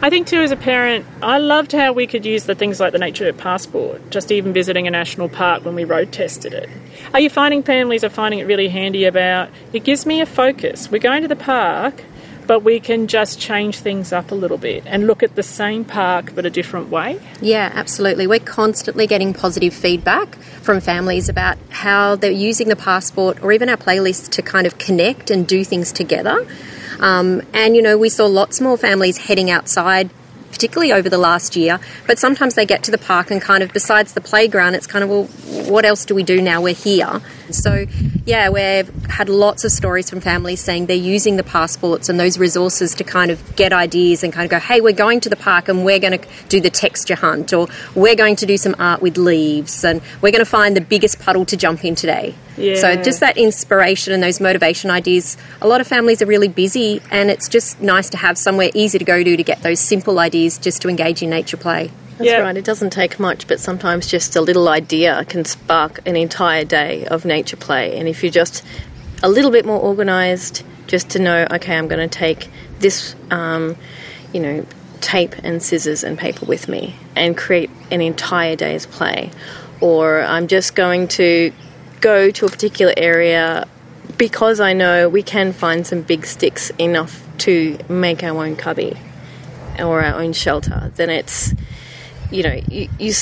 I 0.00 0.10
think 0.10 0.28
too, 0.28 0.40
as 0.40 0.52
a 0.52 0.56
parent, 0.56 1.04
I 1.22 1.38
loved 1.38 1.72
how 1.72 1.92
we 1.92 2.06
could 2.06 2.24
use 2.24 2.44
the 2.44 2.54
things 2.54 2.78
like 2.78 2.92
the 2.92 3.00
nature 3.00 3.32
passport, 3.32 4.10
just 4.10 4.30
even 4.30 4.52
visiting 4.52 4.86
a 4.86 4.90
national 4.92 5.28
park 5.28 5.64
when 5.64 5.74
we 5.74 5.84
road 5.84 6.12
tested 6.12 6.54
it. 6.54 6.70
Are 7.12 7.18
you 7.18 7.28
finding 7.28 7.64
families 7.64 8.04
are 8.04 8.08
finding 8.08 8.38
it 8.38 8.44
really 8.44 8.68
handy 8.68 9.06
about 9.06 9.50
it 9.72 9.82
gives 9.82 10.06
me 10.06 10.20
a 10.20 10.26
focus. 10.26 10.88
We're 10.88 11.00
going 11.00 11.22
to 11.22 11.28
the 11.28 11.34
park, 11.34 12.04
but 12.48 12.64
we 12.64 12.80
can 12.80 13.06
just 13.06 13.38
change 13.38 13.78
things 13.78 14.10
up 14.10 14.32
a 14.32 14.34
little 14.34 14.56
bit 14.56 14.82
and 14.86 15.06
look 15.06 15.22
at 15.22 15.36
the 15.36 15.42
same 15.42 15.84
park 15.84 16.34
but 16.34 16.46
a 16.46 16.50
different 16.50 16.88
way. 16.88 17.20
Yeah, 17.42 17.70
absolutely. 17.74 18.26
We're 18.26 18.40
constantly 18.40 19.06
getting 19.06 19.34
positive 19.34 19.74
feedback 19.74 20.34
from 20.36 20.80
families 20.80 21.28
about 21.28 21.58
how 21.68 22.16
they're 22.16 22.30
using 22.30 22.68
the 22.68 22.76
passport 22.76 23.42
or 23.42 23.52
even 23.52 23.68
our 23.68 23.76
playlist 23.76 24.30
to 24.30 24.42
kind 24.42 24.66
of 24.66 24.78
connect 24.78 25.30
and 25.30 25.46
do 25.46 25.62
things 25.62 25.92
together. 25.92 26.46
Um, 27.00 27.42
and, 27.52 27.76
you 27.76 27.82
know, 27.82 27.98
we 27.98 28.08
saw 28.08 28.24
lots 28.24 28.62
more 28.62 28.78
families 28.78 29.18
heading 29.18 29.50
outside. 29.50 30.10
Particularly 30.50 30.92
over 30.92 31.08
the 31.08 31.18
last 31.18 31.56
year, 31.56 31.78
but 32.06 32.18
sometimes 32.18 32.54
they 32.54 32.66
get 32.66 32.82
to 32.84 32.90
the 32.90 32.98
park 32.98 33.30
and 33.30 33.40
kind 33.40 33.62
of 33.62 33.72
besides 33.72 34.14
the 34.14 34.20
playground, 34.20 34.74
it's 34.74 34.86
kind 34.86 35.04
of 35.04 35.10
well, 35.10 35.24
what 35.70 35.84
else 35.84 36.04
do 36.04 36.14
we 36.14 36.22
do 36.22 36.40
now 36.40 36.60
we're 36.60 36.74
here? 36.74 37.20
So, 37.50 37.86
yeah, 38.24 38.50
we've 38.50 38.88
had 39.06 39.28
lots 39.28 39.64
of 39.64 39.72
stories 39.72 40.10
from 40.10 40.20
families 40.20 40.60
saying 40.60 40.86
they're 40.86 40.96
using 40.96 41.36
the 41.36 41.44
passports 41.44 42.08
and 42.08 42.18
those 42.18 42.38
resources 42.38 42.94
to 42.96 43.04
kind 43.04 43.30
of 43.30 43.56
get 43.56 43.72
ideas 43.72 44.22
and 44.22 44.32
kind 44.32 44.44
of 44.44 44.50
go, 44.50 44.58
hey, 44.58 44.80
we're 44.80 44.92
going 44.92 45.20
to 45.20 45.28
the 45.28 45.36
park 45.36 45.68
and 45.68 45.84
we're 45.84 45.98
going 45.98 46.18
to 46.18 46.28
do 46.48 46.60
the 46.60 46.70
texture 46.70 47.14
hunt, 47.14 47.52
or 47.52 47.68
we're 47.94 48.16
going 48.16 48.36
to 48.36 48.46
do 48.46 48.56
some 48.56 48.74
art 48.78 49.00
with 49.00 49.16
leaves, 49.16 49.84
and 49.84 50.00
we're 50.20 50.32
going 50.32 50.44
to 50.44 50.50
find 50.50 50.76
the 50.76 50.80
biggest 50.80 51.18
puddle 51.20 51.44
to 51.46 51.56
jump 51.56 51.84
in 51.84 51.94
today. 51.94 52.34
So, 52.74 52.96
just 52.96 53.20
that 53.20 53.36
inspiration 53.36 54.12
and 54.12 54.20
those 54.22 54.40
motivation 54.40 54.90
ideas. 54.90 55.36
A 55.62 55.68
lot 55.68 55.80
of 55.80 55.86
families 55.86 56.20
are 56.20 56.26
really 56.26 56.48
busy, 56.48 57.00
and 57.10 57.30
it's 57.30 57.48
just 57.48 57.80
nice 57.80 58.10
to 58.10 58.16
have 58.16 58.36
somewhere 58.36 58.70
easy 58.74 58.98
to 58.98 59.04
go 59.04 59.22
to 59.22 59.36
to 59.36 59.42
get 59.44 59.62
those 59.62 59.78
simple 59.78 60.18
ideas 60.18 60.37
just 60.46 60.82
to 60.82 60.88
engage 60.88 61.22
in 61.22 61.30
nature 61.30 61.56
play. 61.56 61.90
That's 62.18 62.30
Yeah. 62.30 62.38
right. 62.38 62.56
It 62.56 62.64
doesn't 62.64 62.90
take 62.90 63.18
much, 63.20 63.46
but 63.46 63.60
sometimes 63.60 64.06
just 64.06 64.34
a 64.36 64.40
little 64.40 64.68
idea 64.68 65.24
can 65.28 65.44
spark 65.44 66.00
an 66.06 66.16
entire 66.16 66.64
day 66.64 67.06
of 67.06 67.24
nature 67.24 67.56
play. 67.56 67.96
And 67.98 68.08
if 68.08 68.22
you're 68.22 68.32
just 68.32 68.62
a 69.22 69.28
little 69.28 69.50
bit 69.50 69.64
more 69.64 69.80
organised, 69.80 70.64
just 70.86 71.10
to 71.10 71.18
know, 71.18 71.46
okay, 71.52 71.76
I'm 71.76 71.86
going 71.86 72.08
to 72.08 72.18
take 72.18 72.48
this, 72.80 73.14
um, 73.30 73.76
you 74.32 74.40
know, 74.40 74.66
tape 75.00 75.34
and 75.44 75.62
scissors 75.62 76.02
and 76.02 76.18
paper 76.18 76.44
with 76.46 76.68
me 76.68 76.96
and 77.14 77.36
create 77.36 77.70
an 77.90 78.00
entire 78.00 78.56
day's 78.56 78.86
play. 78.86 79.30
Or 79.80 80.22
I'm 80.22 80.48
just 80.48 80.74
going 80.74 81.06
to 81.08 81.52
go 82.00 82.30
to 82.30 82.46
a 82.46 82.48
particular 82.48 82.92
area 82.96 83.66
because 84.16 84.58
I 84.58 84.72
know 84.72 85.08
we 85.08 85.22
can 85.22 85.52
find 85.52 85.86
some 85.86 86.02
big 86.02 86.26
sticks 86.26 86.70
enough 86.78 87.22
to 87.38 87.78
make 87.88 88.24
our 88.24 88.44
own 88.44 88.56
cubby 88.56 88.96
or 89.80 90.02
our 90.02 90.20
own 90.20 90.32
shelter, 90.32 90.92
then 90.96 91.10
it's 91.10 91.54
you 92.30 92.42
know 92.42 92.60
you, 92.68 92.88
you 92.98 93.12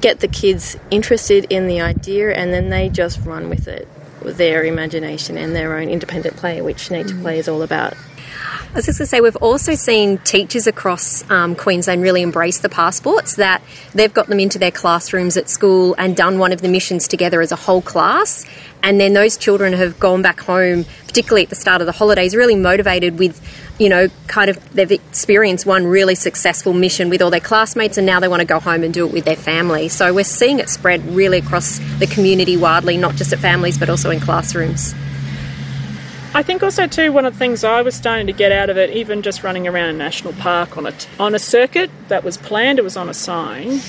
get 0.00 0.20
the 0.20 0.28
kids 0.28 0.76
interested 0.90 1.46
in 1.50 1.66
the 1.66 1.80
idea 1.80 2.32
and 2.32 2.52
then 2.52 2.70
they 2.70 2.88
just 2.88 3.20
run 3.26 3.48
with 3.48 3.68
it 3.68 3.86
with 4.22 4.36
their 4.36 4.64
imagination 4.64 5.36
and 5.36 5.54
their 5.54 5.76
own 5.76 5.88
independent 5.88 6.36
play 6.36 6.62
which 6.62 6.90
nature 6.90 7.14
mm. 7.14 7.22
play 7.22 7.38
is 7.38 7.48
all 7.48 7.62
about 7.62 7.94
I 8.72 8.76
was 8.76 8.86
just 8.86 8.98
going 8.98 9.04
to 9.04 9.10
say, 9.10 9.20
we've 9.20 9.36
also 9.36 9.74
seen 9.74 10.16
teachers 10.18 10.66
across 10.66 11.28
um, 11.30 11.54
Queensland 11.54 12.00
really 12.00 12.22
embrace 12.22 12.60
the 12.60 12.70
passports, 12.70 13.36
that 13.36 13.62
they've 13.92 14.12
got 14.12 14.28
them 14.28 14.40
into 14.40 14.58
their 14.58 14.70
classrooms 14.70 15.36
at 15.36 15.50
school 15.50 15.94
and 15.98 16.16
done 16.16 16.38
one 16.38 16.52
of 16.52 16.62
the 16.62 16.68
missions 16.68 17.06
together 17.06 17.42
as 17.42 17.52
a 17.52 17.56
whole 17.56 17.82
class. 17.82 18.46
And 18.82 18.98
then 18.98 19.12
those 19.12 19.36
children 19.36 19.74
have 19.74 20.00
gone 20.00 20.22
back 20.22 20.40
home, 20.40 20.86
particularly 21.06 21.42
at 21.42 21.50
the 21.50 21.54
start 21.54 21.82
of 21.82 21.86
the 21.86 21.92
holidays, 21.92 22.34
really 22.34 22.56
motivated 22.56 23.18
with, 23.18 23.40
you 23.78 23.90
know, 23.90 24.08
kind 24.26 24.48
of 24.48 24.72
they've 24.72 24.90
experienced 24.90 25.66
one 25.66 25.86
really 25.86 26.14
successful 26.14 26.72
mission 26.72 27.10
with 27.10 27.20
all 27.20 27.30
their 27.30 27.40
classmates 27.40 27.98
and 27.98 28.06
now 28.06 28.20
they 28.20 28.28
want 28.28 28.40
to 28.40 28.46
go 28.46 28.58
home 28.58 28.82
and 28.82 28.94
do 28.94 29.06
it 29.06 29.12
with 29.12 29.26
their 29.26 29.36
family. 29.36 29.88
So 29.88 30.14
we're 30.14 30.24
seeing 30.24 30.58
it 30.58 30.70
spread 30.70 31.04
really 31.14 31.38
across 31.38 31.78
the 31.98 32.06
community 32.06 32.56
widely, 32.56 32.96
not 32.96 33.16
just 33.16 33.34
at 33.34 33.38
families 33.38 33.76
but 33.76 33.90
also 33.90 34.10
in 34.10 34.18
classrooms. 34.18 34.94
I 36.34 36.42
think 36.42 36.62
also 36.62 36.86
too 36.86 37.12
one 37.12 37.26
of 37.26 37.34
the 37.34 37.38
things 37.38 37.62
I 37.62 37.82
was 37.82 37.94
starting 37.94 38.26
to 38.26 38.32
get 38.32 38.52
out 38.52 38.70
of 38.70 38.78
it, 38.78 38.90
even 38.90 39.20
just 39.20 39.42
running 39.42 39.68
around 39.68 39.90
a 39.90 39.92
national 39.92 40.32
park 40.34 40.78
on 40.78 40.86
a 40.86 40.94
on 41.20 41.34
a 41.34 41.38
circuit 41.38 41.90
that 42.08 42.24
was 42.24 42.38
planned, 42.38 42.78
it 42.78 42.82
was 42.82 42.96
on 42.96 43.08
a 43.08 43.14
sign. 43.14 43.80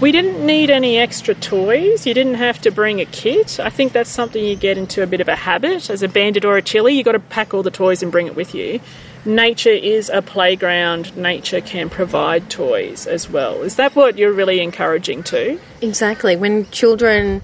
We 0.00 0.10
didn't 0.10 0.44
need 0.44 0.68
any 0.68 0.98
extra 0.98 1.34
toys. 1.34 2.06
You 2.08 2.14
didn't 2.14 2.34
have 2.34 2.60
to 2.62 2.72
bring 2.72 3.00
a 3.00 3.04
kit. 3.04 3.60
I 3.60 3.70
think 3.70 3.92
that's 3.92 4.10
something 4.10 4.44
you 4.44 4.56
get 4.56 4.76
into 4.76 5.02
a 5.02 5.06
bit 5.06 5.20
of 5.20 5.28
a 5.28 5.36
habit 5.36 5.90
as 5.90 6.02
a 6.02 6.08
bandit 6.08 6.44
or 6.44 6.56
a 6.56 6.62
Chilli. 6.62 6.94
You 6.94 7.04
got 7.04 7.12
to 7.12 7.20
pack 7.20 7.54
all 7.54 7.62
the 7.62 7.70
toys 7.70 8.02
and 8.02 8.10
bring 8.10 8.26
it 8.26 8.34
with 8.34 8.52
you. 8.52 8.80
Nature 9.24 9.70
is 9.70 10.08
a 10.08 10.20
playground. 10.20 11.16
Nature 11.16 11.60
can 11.60 11.88
provide 11.88 12.50
toys 12.50 13.06
as 13.06 13.30
well. 13.30 13.62
Is 13.62 13.76
that 13.76 13.94
what 13.94 14.18
you're 14.18 14.32
really 14.32 14.60
encouraging 14.60 15.22
too? 15.22 15.60
exactly 15.80 16.36
when 16.36 16.68
children 16.70 17.42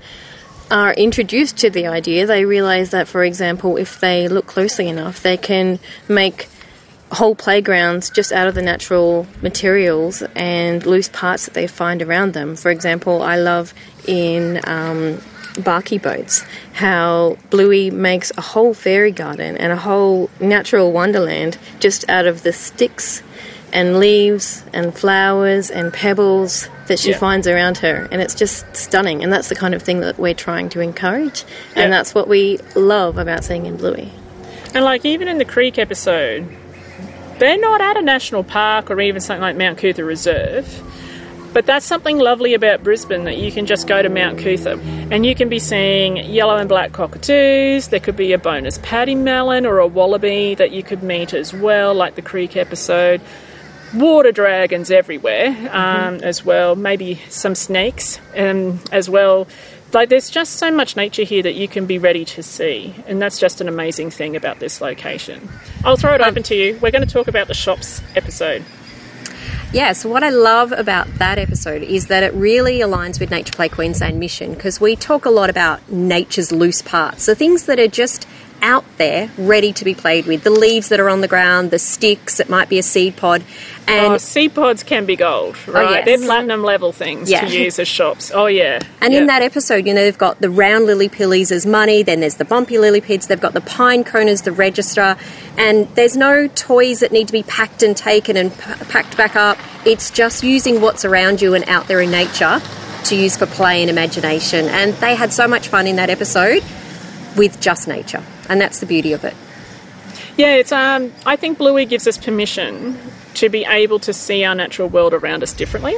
are 0.70 0.92
introduced 0.94 1.56
to 1.56 1.70
the 1.70 1.86
idea 1.86 2.26
they 2.26 2.44
realize 2.44 2.90
that 2.90 3.08
for 3.08 3.24
example 3.24 3.76
if 3.76 4.00
they 4.00 4.28
look 4.28 4.46
closely 4.46 4.88
enough 4.88 5.22
they 5.22 5.36
can 5.36 5.78
make 6.08 6.48
whole 7.12 7.34
playgrounds 7.34 8.10
just 8.10 8.32
out 8.32 8.48
of 8.48 8.54
the 8.54 8.62
natural 8.62 9.26
materials 9.42 10.22
and 10.34 10.84
loose 10.84 11.08
parts 11.08 11.46
that 11.46 11.54
they 11.54 11.66
find 11.66 12.02
around 12.02 12.34
them. 12.34 12.54
For 12.56 12.70
example, 12.70 13.22
I 13.22 13.36
love 13.36 13.72
in 14.06 14.60
um, 14.64 15.20
Barky 15.62 15.98
Boats 15.98 16.44
how 16.74 17.36
Bluey 17.50 17.90
makes 17.90 18.30
a 18.36 18.40
whole 18.40 18.74
fairy 18.74 19.10
garden 19.10 19.56
and 19.56 19.72
a 19.72 19.76
whole 19.76 20.30
natural 20.40 20.92
wonderland 20.92 21.58
just 21.80 22.08
out 22.08 22.26
of 22.26 22.42
the 22.42 22.52
sticks 22.52 23.22
and 23.72 23.98
leaves 23.98 24.64
and 24.72 24.94
flowers 24.94 25.70
and 25.70 25.92
pebbles 25.92 26.68
that 26.86 26.98
she 26.98 27.10
Yeah. 27.10 27.18
finds 27.18 27.46
around 27.46 27.78
her. 27.78 28.08
And 28.10 28.22
it's 28.22 28.34
just 28.34 28.64
stunning. 28.74 29.22
And 29.22 29.32
that's 29.32 29.48
the 29.48 29.54
kind 29.54 29.74
of 29.74 29.82
thing 29.82 30.00
that 30.00 30.18
we're 30.18 30.34
trying 30.34 30.68
to 30.70 30.80
encourage. 30.80 31.44
Yeah. 31.76 31.82
And 31.82 31.92
that's 31.92 32.14
what 32.14 32.28
we 32.28 32.58
love 32.74 33.18
about 33.18 33.44
seeing 33.44 33.66
in 33.66 33.76
Bluey. 33.76 34.10
And 34.74 34.84
like 34.84 35.04
even 35.04 35.28
in 35.28 35.38
the 35.38 35.44
creek 35.44 35.78
episode, 35.78 36.46
they're 37.38 37.58
not 37.58 37.80
at 37.80 37.96
a 37.96 38.02
national 38.02 38.42
park 38.44 38.90
or 38.90 39.00
even 39.00 39.20
something 39.20 39.42
like 39.42 39.56
Mount 39.56 39.78
Cootha 39.78 40.04
Reserve. 40.04 40.82
But 41.52 41.64
that's 41.66 41.86
something 41.86 42.18
lovely 42.18 42.52
about 42.54 42.84
Brisbane 42.84 43.24
that 43.24 43.38
you 43.38 43.50
can 43.50 43.64
just 43.66 43.86
go 43.86 44.02
to 44.02 44.08
Mount 44.10 44.38
Cootha 44.38 44.78
and 45.10 45.24
you 45.24 45.34
can 45.34 45.48
be 45.48 45.58
seeing 45.58 46.18
yellow 46.18 46.56
and 46.56 46.68
black 46.68 46.92
cockatoos. 46.92 47.88
There 47.88 48.00
could 48.00 48.16
be 48.16 48.32
a 48.32 48.38
bonus 48.38 48.78
pademelon 48.78 49.64
or 49.66 49.78
a 49.78 49.86
wallaby 49.86 50.54
that 50.56 50.72
you 50.72 50.82
could 50.82 51.02
meet 51.02 51.32
as 51.32 51.54
well, 51.54 51.94
like 51.94 52.16
the 52.16 52.22
creek 52.22 52.54
episode. 52.56 53.20
Water 53.94 54.32
dragons 54.32 54.90
everywhere 54.90 55.48
um, 55.72 56.16
as 56.16 56.44
well. 56.44 56.76
Maybe 56.76 57.20
some 57.28 57.54
snakes 57.54 58.20
um, 58.36 58.80
as 58.92 59.08
well. 59.08 59.48
Like 59.92 60.10
there's 60.10 60.28
just 60.28 60.54
so 60.56 60.70
much 60.70 60.96
nature 60.96 61.22
here 61.22 61.42
that 61.42 61.54
you 61.54 61.68
can 61.68 61.86
be 61.86 61.98
ready 61.98 62.26
to 62.26 62.42
see, 62.42 62.94
and 63.06 63.22
that's 63.22 63.38
just 63.38 63.62
an 63.62 63.68
amazing 63.68 64.10
thing 64.10 64.36
about 64.36 64.58
this 64.58 64.82
location. 64.82 65.48
I'll 65.82 65.96
throw 65.96 66.14
it 66.14 66.20
open 66.20 66.42
to 66.44 66.54
you. 66.54 66.78
We're 66.82 66.90
going 66.90 67.06
to 67.06 67.12
talk 67.12 67.28
about 67.28 67.48
the 67.48 67.54
shops 67.54 68.02
episode. 68.14 68.64
Yeah, 69.72 69.92
so 69.92 70.08
what 70.08 70.22
I 70.22 70.30
love 70.30 70.72
about 70.72 71.06
that 71.18 71.36
episode 71.36 71.82
is 71.82 72.06
that 72.06 72.22
it 72.22 72.32
really 72.32 72.78
aligns 72.78 73.20
with 73.20 73.30
Nature 73.30 73.52
Play 73.52 73.68
Queensland 73.68 74.18
mission 74.18 74.54
because 74.54 74.80
we 74.80 74.96
talk 74.96 75.26
a 75.26 75.30
lot 75.30 75.50
about 75.50 75.90
nature's 75.90 76.50
loose 76.52 76.80
parts, 76.80 77.26
the 77.26 77.34
things 77.34 77.64
that 77.64 77.78
are 77.78 77.88
just 77.88 78.26
out 78.62 78.84
there 78.98 79.30
ready 79.38 79.72
to 79.72 79.84
be 79.84 79.94
played 79.94 80.26
with. 80.26 80.42
The 80.44 80.50
leaves 80.50 80.88
that 80.88 81.00
are 81.00 81.08
on 81.08 81.20
the 81.20 81.28
ground, 81.28 81.70
the 81.70 81.78
sticks, 81.78 82.40
it 82.40 82.48
might 82.48 82.68
be 82.68 82.78
a 82.78 82.82
seed 82.82 83.16
pod. 83.16 83.42
Oh, 83.86 83.92
and 83.92 84.12
oh, 84.14 84.18
seed 84.18 84.54
pods 84.54 84.82
can 84.82 85.06
be 85.06 85.16
gold, 85.16 85.56
oh, 85.68 85.72
right? 85.72 85.90
yes. 85.90 86.04
They're 86.04 86.26
platinum 86.26 86.62
level 86.62 86.92
things 86.92 87.30
Yeah. 87.30 87.40
to 87.40 87.46
use 87.58 87.78
as 87.78 87.88
shops. 87.88 88.30
Oh 88.34 88.46
yeah, 88.46 88.80
And 89.00 89.12
Yeah. 89.14 89.20
in 89.20 89.26
that 89.26 89.40
episode, 89.42 89.86
you 89.86 89.94
know, 89.94 90.02
they've 90.02 90.18
got 90.18 90.40
the 90.40 90.50
round 90.50 90.84
lily 90.86 91.08
pillies 91.08 91.50
as 91.50 91.64
money, 91.64 92.02
then 92.02 92.20
there's 92.20 92.34
the 92.34 92.44
bumpy 92.44 92.78
lily 92.78 93.00
pids, 93.00 93.26
they've 93.28 93.40
got 93.40 93.54
the 93.54 93.60
pine 93.62 94.04
cone 94.04 94.28
as 94.28 94.42
the 94.42 94.52
register, 94.52 95.16
and 95.56 95.88
there's 95.94 96.16
no 96.16 96.48
toys 96.48 97.00
that 97.00 97.12
need 97.12 97.26
to 97.28 97.32
be 97.32 97.42
packed 97.44 97.82
and 97.82 97.96
taken 97.96 98.36
and 98.36 98.52
p- 98.52 98.84
packed 98.88 99.16
back 99.16 99.36
up. 99.36 99.56
It's 99.86 100.10
just 100.10 100.42
using 100.42 100.80
what's 100.80 101.04
around 101.04 101.40
you 101.40 101.54
and 101.54 101.66
out 101.68 101.88
there 101.88 102.00
in 102.00 102.10
nature 102.10 102.60
to 103.04 103.16
use 103.16 103.36
for 103.38 103.46
play 103.46 103.80
and 103.80 103.88
imagination. 103.88 104.66
And 104.68 104.92
they 104.94 105.14
had 105.14 105.32
so 105.32 105.48
much 105.48 105.68
fun 105.68 105.86
in 105.86 105.96
that 105.96 106.10
episode 106.10 106.62
with 107.36 107.58
just 107.60 107.88
nature, 107.88 108.22
and 108.48 108.60
that's 108.60 108.80
the 108.80 108.86
beauty 108.86 109.12
of 109.12 109.24
it. 109.24 109.34
Yeah, 110.36 110.54
it's 110.54 110.72
um. 110.72 111.12
I 111.26 111.36
think 111.36 111.58
Bluey 111.58 111.84
gives 111.84 112.06
us 112.06 112.16
permission 112.16 112.98
to 113.34 113.48
be 113.48 113.64
able 113.64 113.98
to 114.00 114.12
see 114.12 114.44
our 114.44 114.54
natural 114.54 114.88
world 114.88 115.14
around 115.14 115.42
us 115.42 115.52
differently, 115.52 115.96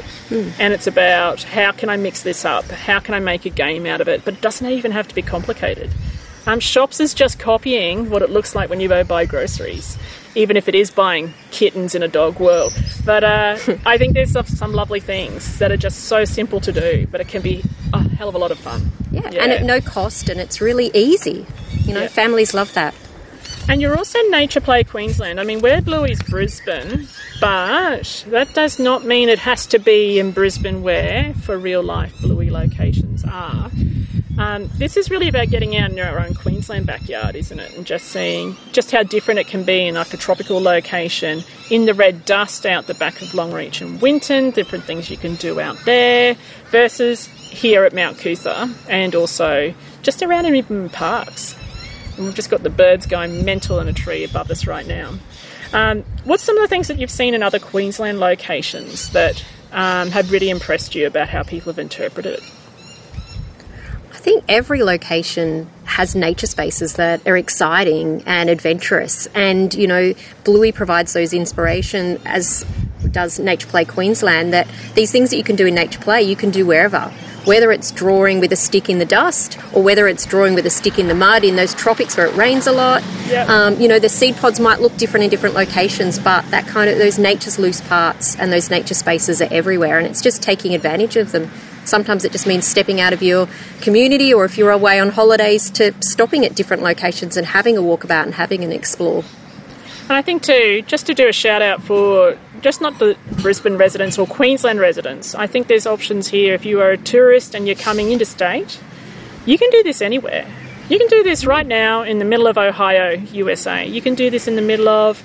and 0.59 0.73
it's 0.73 0.87
about 0.87 1.43
how 1.43 1.73
can 1.73 1.89
I 1.89 1.97
mix 1.97 2.23
this 2.23 2.45
up? 2.45 2.65
How 2.67 3.01
can 3.01 3.15
I 3.15 3.21
make 3.21 3.45
a 3.45 3.51
game 3.51 3.87
out 3.87 4.01
of 4.01 4.09
it? 4.09 4.25
But 4.25 4.35
it 4.35 4.41
doesn't 4.41 4.67
even 4.67 4.93
have 4.93 5.09
to 5.09 5.15
be 5.15 5.23
complicated. 5.23 5.91
Um, 6.47 6.59
shops 6.59 7.01
is 7.01 7.13
just 7.13 7.39
copying 7.39 8.09
what 8.09 8.23
it 8.23 8.31
looks 8.31 8.55
like 8.55 8.71
when 8.71 8.81
you 8.81 8.89
go 8.89 9.05
buy 9.05 9.27
groceries, 9.27 9.99
even 10.35 10.57
if 10.57 10.69
it 10.69 10.75
is 10.75 10.91
buying 10.91 11.35
kittens 11.51 11.95
in 11.95 12.03
a 12.03 12.09
dog 12.09 12.41
world. 12.41 12.73
But 13.05 13.25
uh, 13.25 13.59
I 13.87 13.99
think 13.99 14.15
there's 14.15 14.33
some, 14.33 14.47
some 14.47 14.73
lovely 14.73 15.01
things 15.01 15.59
that 15.59 15.71
are 15.71 15.77
just 15.77 16.05
so 16.05 16.25
simple 16.25 16.61
to 16.61 16.73
do, 16.73 17.07
but 17.11 17.21
it 17.21 17.29
can 17.29 17.43
be 17.43 17.63
a 17.93 18.09
hell 18.17 18.29
of 18.29 18.35
a 18.35 18.39
lot 18.39 18.51
of 18.51 18.59
fun. 18.59 18.91
Yeah, 19.11 19.23
and 19.27 19.53
at 19.53 19.65
no 19.65 19.81
cost, 19.81 20.29
and 20.29 20.41
it's 20.41 20.61
really 20.61 20.91
easy. 20.95 21.47
You 21.85 21.95
know, 21.95 22.03
Yeah. 22.03 22.09
families 22.09 22.55
love 22.55 22.73
that. 22.75 22.95
And 23.69 23.81
you're 23.81 23.97
also 23.97 24.19
Nature 24.31 24.61
Play 24.61 24.85
Queensland. 24.85 25.39
I 25.39 25.45
mean, 25.45 25.61
we're 25.61 25.81
Bluey's 25.81 26.23
Brisbane, 26.23 27.09
but 27.41 28.25
that 28.29 28.53
does 28.55 28.79
not 28.79 29.05
mean 29.05 29.29
it 29.29 29.41
has 29.41 29.67
to 29.67 29.79
be 29.79 30.19
in 30.19 30.33
Brisbane 30.33 30.83
where, 30.83 31.35
for 31.43 31.57
real 31.59 31.83
life, 31.83 32.13
Bluey 32.21 32.51
locations 32.51 33.25
are. 33.25 33.71
Um, 34.41 34.71
this 34.79 34.97
is 34.97 35.11
really 35.11 35.29
about 35.29 35.51
getting 35.51 35.77
out 35.77 35.91
in 35.91 35.99
our 35.99 36.19
own 36.19 36.33
Queensland 36.33 36.87
backyard, 36.87 37.37
isn't 37.37 37.61
it? 37.61 37.77
And 37.77 37.85
just 37.85 38.07
seeing 38.07 38.57
just 38.73 38.91
how 38.91 39.03
different 39.03 39.39
it 39.39 39.49
can 39.49 39.65
be 39.65 39.87
in 39.87 39.97
like 39.97 40.15
a 40.15 40.17
tropical 40.17 40.63
location, 40.63 41.45
in 41.69 41.85
the 41.85 41.93
red 41.93 42.25
dust 42.25 42.65
out 42.65 42.87
the 42.87 42.95
back 42.95 43.21
of 43.21 43.29
Longreach 43.35 43.83
and 43.83 44.01
Winton, 44.01 44.51
different 44.51 44.85
things 44.85 45.11
you 45.11 45.19
can 45.19 45.35
do 45.35 45.61
out 45.61 45.77
there, 45.85 46.37
versus 46.71 47.27
here 47.27 47.85
at 47.85 47.93
Mount 47.93 48.17
Cootha, 48.17 48.75
and 48.89 49.15
also 49.15 49.75
just 50.01 50.23
around 50.23 50.47
in 50.47 50.55
even 50.55 50.89
parks. 50.89 51.55
And 52.17 52.25
we've 52.25 52.35
just 52.35 52.49
got 52.49 52.63
the 52.63 52.71
birds 52.71 53.05
going 53.05 53.45
mental 53.45 53.79
in 53.79 53.89
a 53.89 53.93
tree 53.93 54.25
above 54.25 54.51
us 54.51 54.67
right 54.67 54.87
now. 54.87 55.19
Um, 55.75 56.03
what's 56.25 56.45
some 56.45 56.57
of 56.57 56.63
the 56.63 56.69
things 56.69 56.89
that 56.89 56.99
you've 56.99 57.11
seen 57.11 57.35
in 57.35 57.43
other 57.43 57.59
Queensland 57.59 58.21
locations 58.21 59.11
that 59.11 59.45
um, 59.71 60.09
have 60.13 60.33
really 60.33 60.49
impressed 60.49 60.95
you 60.95 61.07
about 61.07 61.29
how 61.29 61.43
people 61.43 61.71
have 61.71 61.79
interpreted 61.79 62.39
it? 62.39 62.43
I 64.21 64.23
think 64.23 64.45
every 64.49 64.83
location 64.83 65.67
has 65.85 66.15
nature 66.15 66.47
spaces 66.47 66.97
that 66.97 67.27
are 67.27 67.39
exciting 67.39 68.23
and 68.27 68.51
adventurous. 68.51 69.27
And, 69.29 69.73
you 69.73 69.87
know, 69.87 70.13
Bluey 70.45 70.73
provides 70.73 71.15
those 71.15 71.33
inspiration, 71.33 72.21
as 72.27 72.67
does 73.11 73.39
Nature 73.39 73.69
Play 73.69 73.87
Queensland, 73.87 74.53
that 74.53 74.69
these 74.95 75.11
things 75.11 75.31
that 75.31 75.39
you 75.39 75.43
can 75.43 75.57
do 75.57 75.65
in 75.65 75.75
Nature 75.75 76.01
Play, 76.01 76.23
you 76.23 76.37
can 76.37 76.51
do 76.51 76.67
wherever. 76.67 77.11
Whether 77.47 77.73
it's 77.73 77.91
drawing 77.93 78.41
with 78.41 78.53
a 78.53 78.57
stick 78.57 78.91
in 78.91 78.99
the 78.99 79.07
dust 79.07 79.59
or 79.73 79.83
whether 79.83 80.07
it's 80.07 80.27
drawing 80.27 80.53
with 80.53 80.67
a 80.67 80.71
stick 80.71 80.99
in 80.99 81.09
the 81.09 81.15
mud 81.15 81.43
in 81.43 81.57
those 81.57 81.75
tropics 81.75 82.19
where 82.19 82.27
it 82.27 82.35
rains 82.35 82.67
a 82.67 82.73
lot. 82.73 83.03
Yep. 83.29 83.49
Um, 83.49 83.81
you 83.81 83.89
know, 83.89 83.99
the 83.99 84.11
seed 84.11 84.37
pods 84.37 84.61
might 84.61 84.81
look 84.81 84.95
different 84.99 85.25
in 85.25 85.31
different 85.31 85.55
locations, 85.55 86.19
but 86.19 86.45
that 86.51 86.67
kind 86.67 86.91
of, 86.91 86.99
those 86.99 87.19
nature's 87.19 87.59
loose 87.59 87.81
parts 87.81 88.37
and 88.37 88.53
those 88.53 88.69
nature 88.69 88.93
spaces 88.93 89.41
are 89.41 89.49
everywhere. 89.51 89.97
And 89.97 90.07
it's 90.07 90.21
just 90.21 90.43
taking 90.43 90.75
advantage 90.75 91.17
of 91.17 91.33
them. 91.33 91.51
Sometimes 91.85 92.25
it 92.25 92.33
just 92.33 92.47
means 92.47 92.67
stepping 92.67 93.01
out 93.01 93.13
of 93.13 93.23
your 93.23 93.49
community, 93.81 94.33
or 94.33 94.45
if 94.45 94.59
you're 94.59 94.71
away 94.71 95.01
on 95.01 95.11
holidays, 95.11 95.71
to 95.71 95.95
stopping 96.01 96.45
at 96.45 96.55
different 96.55 96.83
locations 96.83 97.37
and 97.37 97.47
having 97.47 97.77
a 97.77 97.81
walkabout 97.81 98.25
and 98.25 98.35
having 98.35 98.63
an 98.65 98.73
explore. 98.73 99.25
And 100.11 100.17
I 100.17 100.23
think 100.23 100.43
too, 100.43 100.83
just 100.83 101.07
to 101.07 101.15
do 101.15 101.29
a 101.29 101.33
shout 101.33 101.63
out 101.63 101.83
for 101.83 102.37
just 102.61 102.81
not 102.81 102.99
the 102.99 103.17
Brisbane 103.41 103.77
residents 103.77 104.19
or 104.19 104.27
Queensland 104.27 104.81
residents, 104.81 105.35
I 105.35 105.47
think 105.47 105.69
there's 105.69 105.87
options 105.87 106.29
here. 106.29 106.55
If 106.55 106.65
you 106.65 106.81
are 106.81 106.91
a 106.91 106.97
tourist 106.97 107.55
and 107.55 107.67
you're 107.67 107.77
coming 107.77 108.11
interstate, 108.11 108.81
you 109.47 109.57
can 109.57 109.71
do 109.71 109.83
this 109.83 110.03
anywhere. 110.03 110.47
You 110.89 110.99
can 110.99 111.07
do 111.07 111.23
this 111.23 111.47
right 111.47 111.67
now 111.67 112.03
in 112.03 112.19
the 112.19 112.25
middle 112.25 112.49
of 112.49 112.59
Ohio, 112.59 113.13
USA. 113.13 113.87
You 113.87 114.03
can 114.03 114.17
do 114.17 114.31
this 114.31 114.49
in 114.49 114.57
the 114.57 114.63
middle 114.63 114.89
of 114.89 115.23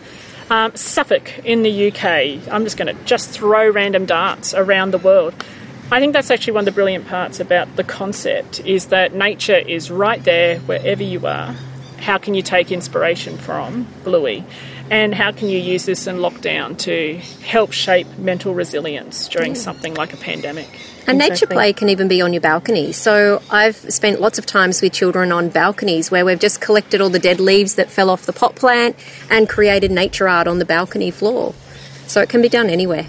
um, 0.52 0.76
Suffolk 0.76 1.40
in 1.44 1.64
the 1.64 1.88
UK. 1.88 2.48
I'm 2.54 2.64
just 2.64 2.78
going 2.78 2.96
to 2.96 3.04
just 3.06 3.32
throw 3.32 3.70
random 3.72 4.06
darts 4.06 4.54
around 4.54 4.92
the 4.92 5.00
world. 5.00 5.34
I 5.92 6.00
think 6.00 6.14
that's 6.14 6.32
actually 6.32 6.54
one 6.54 6.62
of 6.62 6.66
the 6.66 6.72
brilliant 6.72 7.08
parts 7.08 7.40
about 7.40 7.76
the 7.76 7.84
concept 7.84 8.60
is 8.62 8.88
that 8.88 9.14
nature 9.14 9.58
is 9.58 9.92
right 9.92 10.24
there 10.24 10.60
wherever 10.60 11.04
you 11.04 11.28
are. 11.28 11.56
How 12.00 12.18
can 12.18 12.34
you 12.34 12.42
take 12.42 12.72
inspiration 12.72 13.38
from 13.38 13.88
Bluey? 14.04 14.44
And 14.90 15.14
how 15.14 15.32
can 15.32 15.48
you 15.48 15.60
use 15.60 15.86
this 15.86 16.06
in 16.06 16.18
lockdown 16.18 16.78
to 16.80 17.18
help 17.44 17.72
shape 17.72 18.08
mental 18.18 18.54
resilience 18.54 19.28
during 19.28 19.56
something 19.56 19.94
like 19.94 20.14
a 20.14 20.18
pandemic? 20.18 20.68
And 21.08 21.20
nature 21.20 21.48
play 21.48 21.72
can 21.72 21.90
even 21.90 22.08
be 22.08 22.22
on 22.22 22.34
your 22.34 22.42
balcony. 22.42 22.92
So 22.92 23.42
I've 23.50 23.76
spent 23.76 24.20
lots 24.20 24.40
of 24.40 24.46
times 24.46 24.82
with 24.82 24.92
children 24.92 25.32
on 25.32 25.50
balconies 25.50 26.10
where 26.10 26.26
we've 26.26 26.40
just 26.40 26.62
collected 26.62 27.00
all 27.00 27.10
the 27.10 27.20
dead 27.20 27.40
leaves 27.40 27.76
that 27.76 27.92
fell 27.92 28.10
off 28.10 28.26
the 28.26 28.34
pot 28.34 28.56
plant 28.56 28.96
and 29.30 29.48
created 29.48 29.92
nature 29.92 30.28
art 30.28 30.48
on 30.48 30.60
the 30.60 30.66
balcony 30.66 31.12
floor. 31.12 31.54
So 32.08 32.22
it 32.22 32.30
can 32.30 32.42
be 32.42 32.50
done 32.50 32.70
anywhere. 32.70 33.08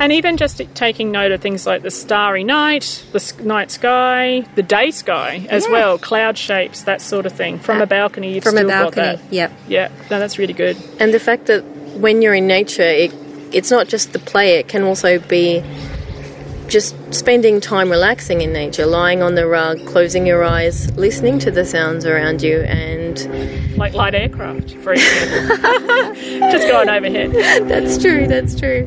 And 0.00 0.12
even 0.12 0.36
just 0.36 0.62
taking 0.74 1.10
note 1.10 1.32
of 1.32 1.40
things 1.40 1.66
like 1.66 1.82
the 1.82 1.90
starry 1.90 2.44
night, 2.44 3.04
the 3.12 3.34
night 3.42 3.70
sky, 3.72 4.44
the 4.54 4.62
day 4.62 4.92
sky 4.92 5.44
as 5.50 5.66
Yeah. 5.66 5.72
well, 5.72 5.98
cloud 5.98 6.38
shapes, 6.38 6.82
that 6.82 7.00
sort 7.02 7.26
of 7.26 7.32
thing. 7.32 7.58
From 7.58 7.80
uh, 7.80 7.82
a 7.84 7.86
balcony, 7.86 8.34
you've 8.34 8.44
From 8.44 8.54
a 8.54 8.58
still 8.58 8.68
got 8.68 8.94
balcony, 8.94 9.16
that. 9.16 9.32
yep. 9.32 9.52
Yeah, 9.66 9.88
no, 10.10 10.20
that's 10.20 10.38
really 10.38 10.52
good. 10.52 10.76
And 11.00 11.12
the 11.12 11.18
fact 11.18 11.46
that 11.46 11.64
when 11.98 12.22
you're 12.22 12.34
in 12.34 12.46
nature, 12.46 12.82
it, 12.82 13.12
it's 13.50 13.72
not 13.72 13.88
just 13.88 14.12
the 14.12 14.20
play, 14.20 14.58
it 14.60 14.68
can 14.68 14.84
also 14.84 15.18
be 15.18 15.62
just 16.68 16.94
spending 17.12 17.60
time 17.60 17.90
relaxing 17.90 18.42
in 18.42 18.52
nature, 18.52 18.86
lying 18.86 19.22
on 19.22 19.34
the 19.34 19.46
rug, 19.46 19.84
closing 19.86 20.26
your 20.26 20.44
eyes, 20.44 20.94
listening 20.96 21.38
to 21.40 21.50
the 21.50 21.64
sounds 21.64 22.04
around 22.04 22.42
you, 22.42 22.60
and 22.60 23.76
Like 23.76 23.94
light 23.94 24.14
aircraft, 24.14 24.74
for 24.76 24.92
example. 24.92 25.56
just 26.50 26.68
going 26.68 26.88
overhead. 26.88 27.32
that's 27.68 27.98
true, 27.98 28.26
that's 28.26 28.54
true. 28.58 28.86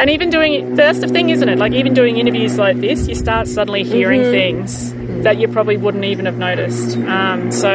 And 0.00 0.08
even 0.10 0.30
doing 0.30 0.76
that's 0.76 1.00
the 1.00 1.08
thing, 1.08 1.30
isn't 1.30 1.48
it? 1.48 1.58
Like 1.58 1.72
even 1.72 1.94
doing 1.94 2.16
interviews 2.18 2.56
like 2.58 2.78
this, 2.80 3.08
you 3.08 3.14
start 3.14 3.48
suddenly 3.48 3.82
hearing 3.82 4.22
things 4.22 4.94
that 5.22 5.38
you 5.38 5.48
probably 5.48 5.76
wouldn't 5.76 6.04
even 6.04 6.26
have 6.26 6.38
noticed. 6.38 6.96
Um, 6.96 7.50
so 7.50 7.74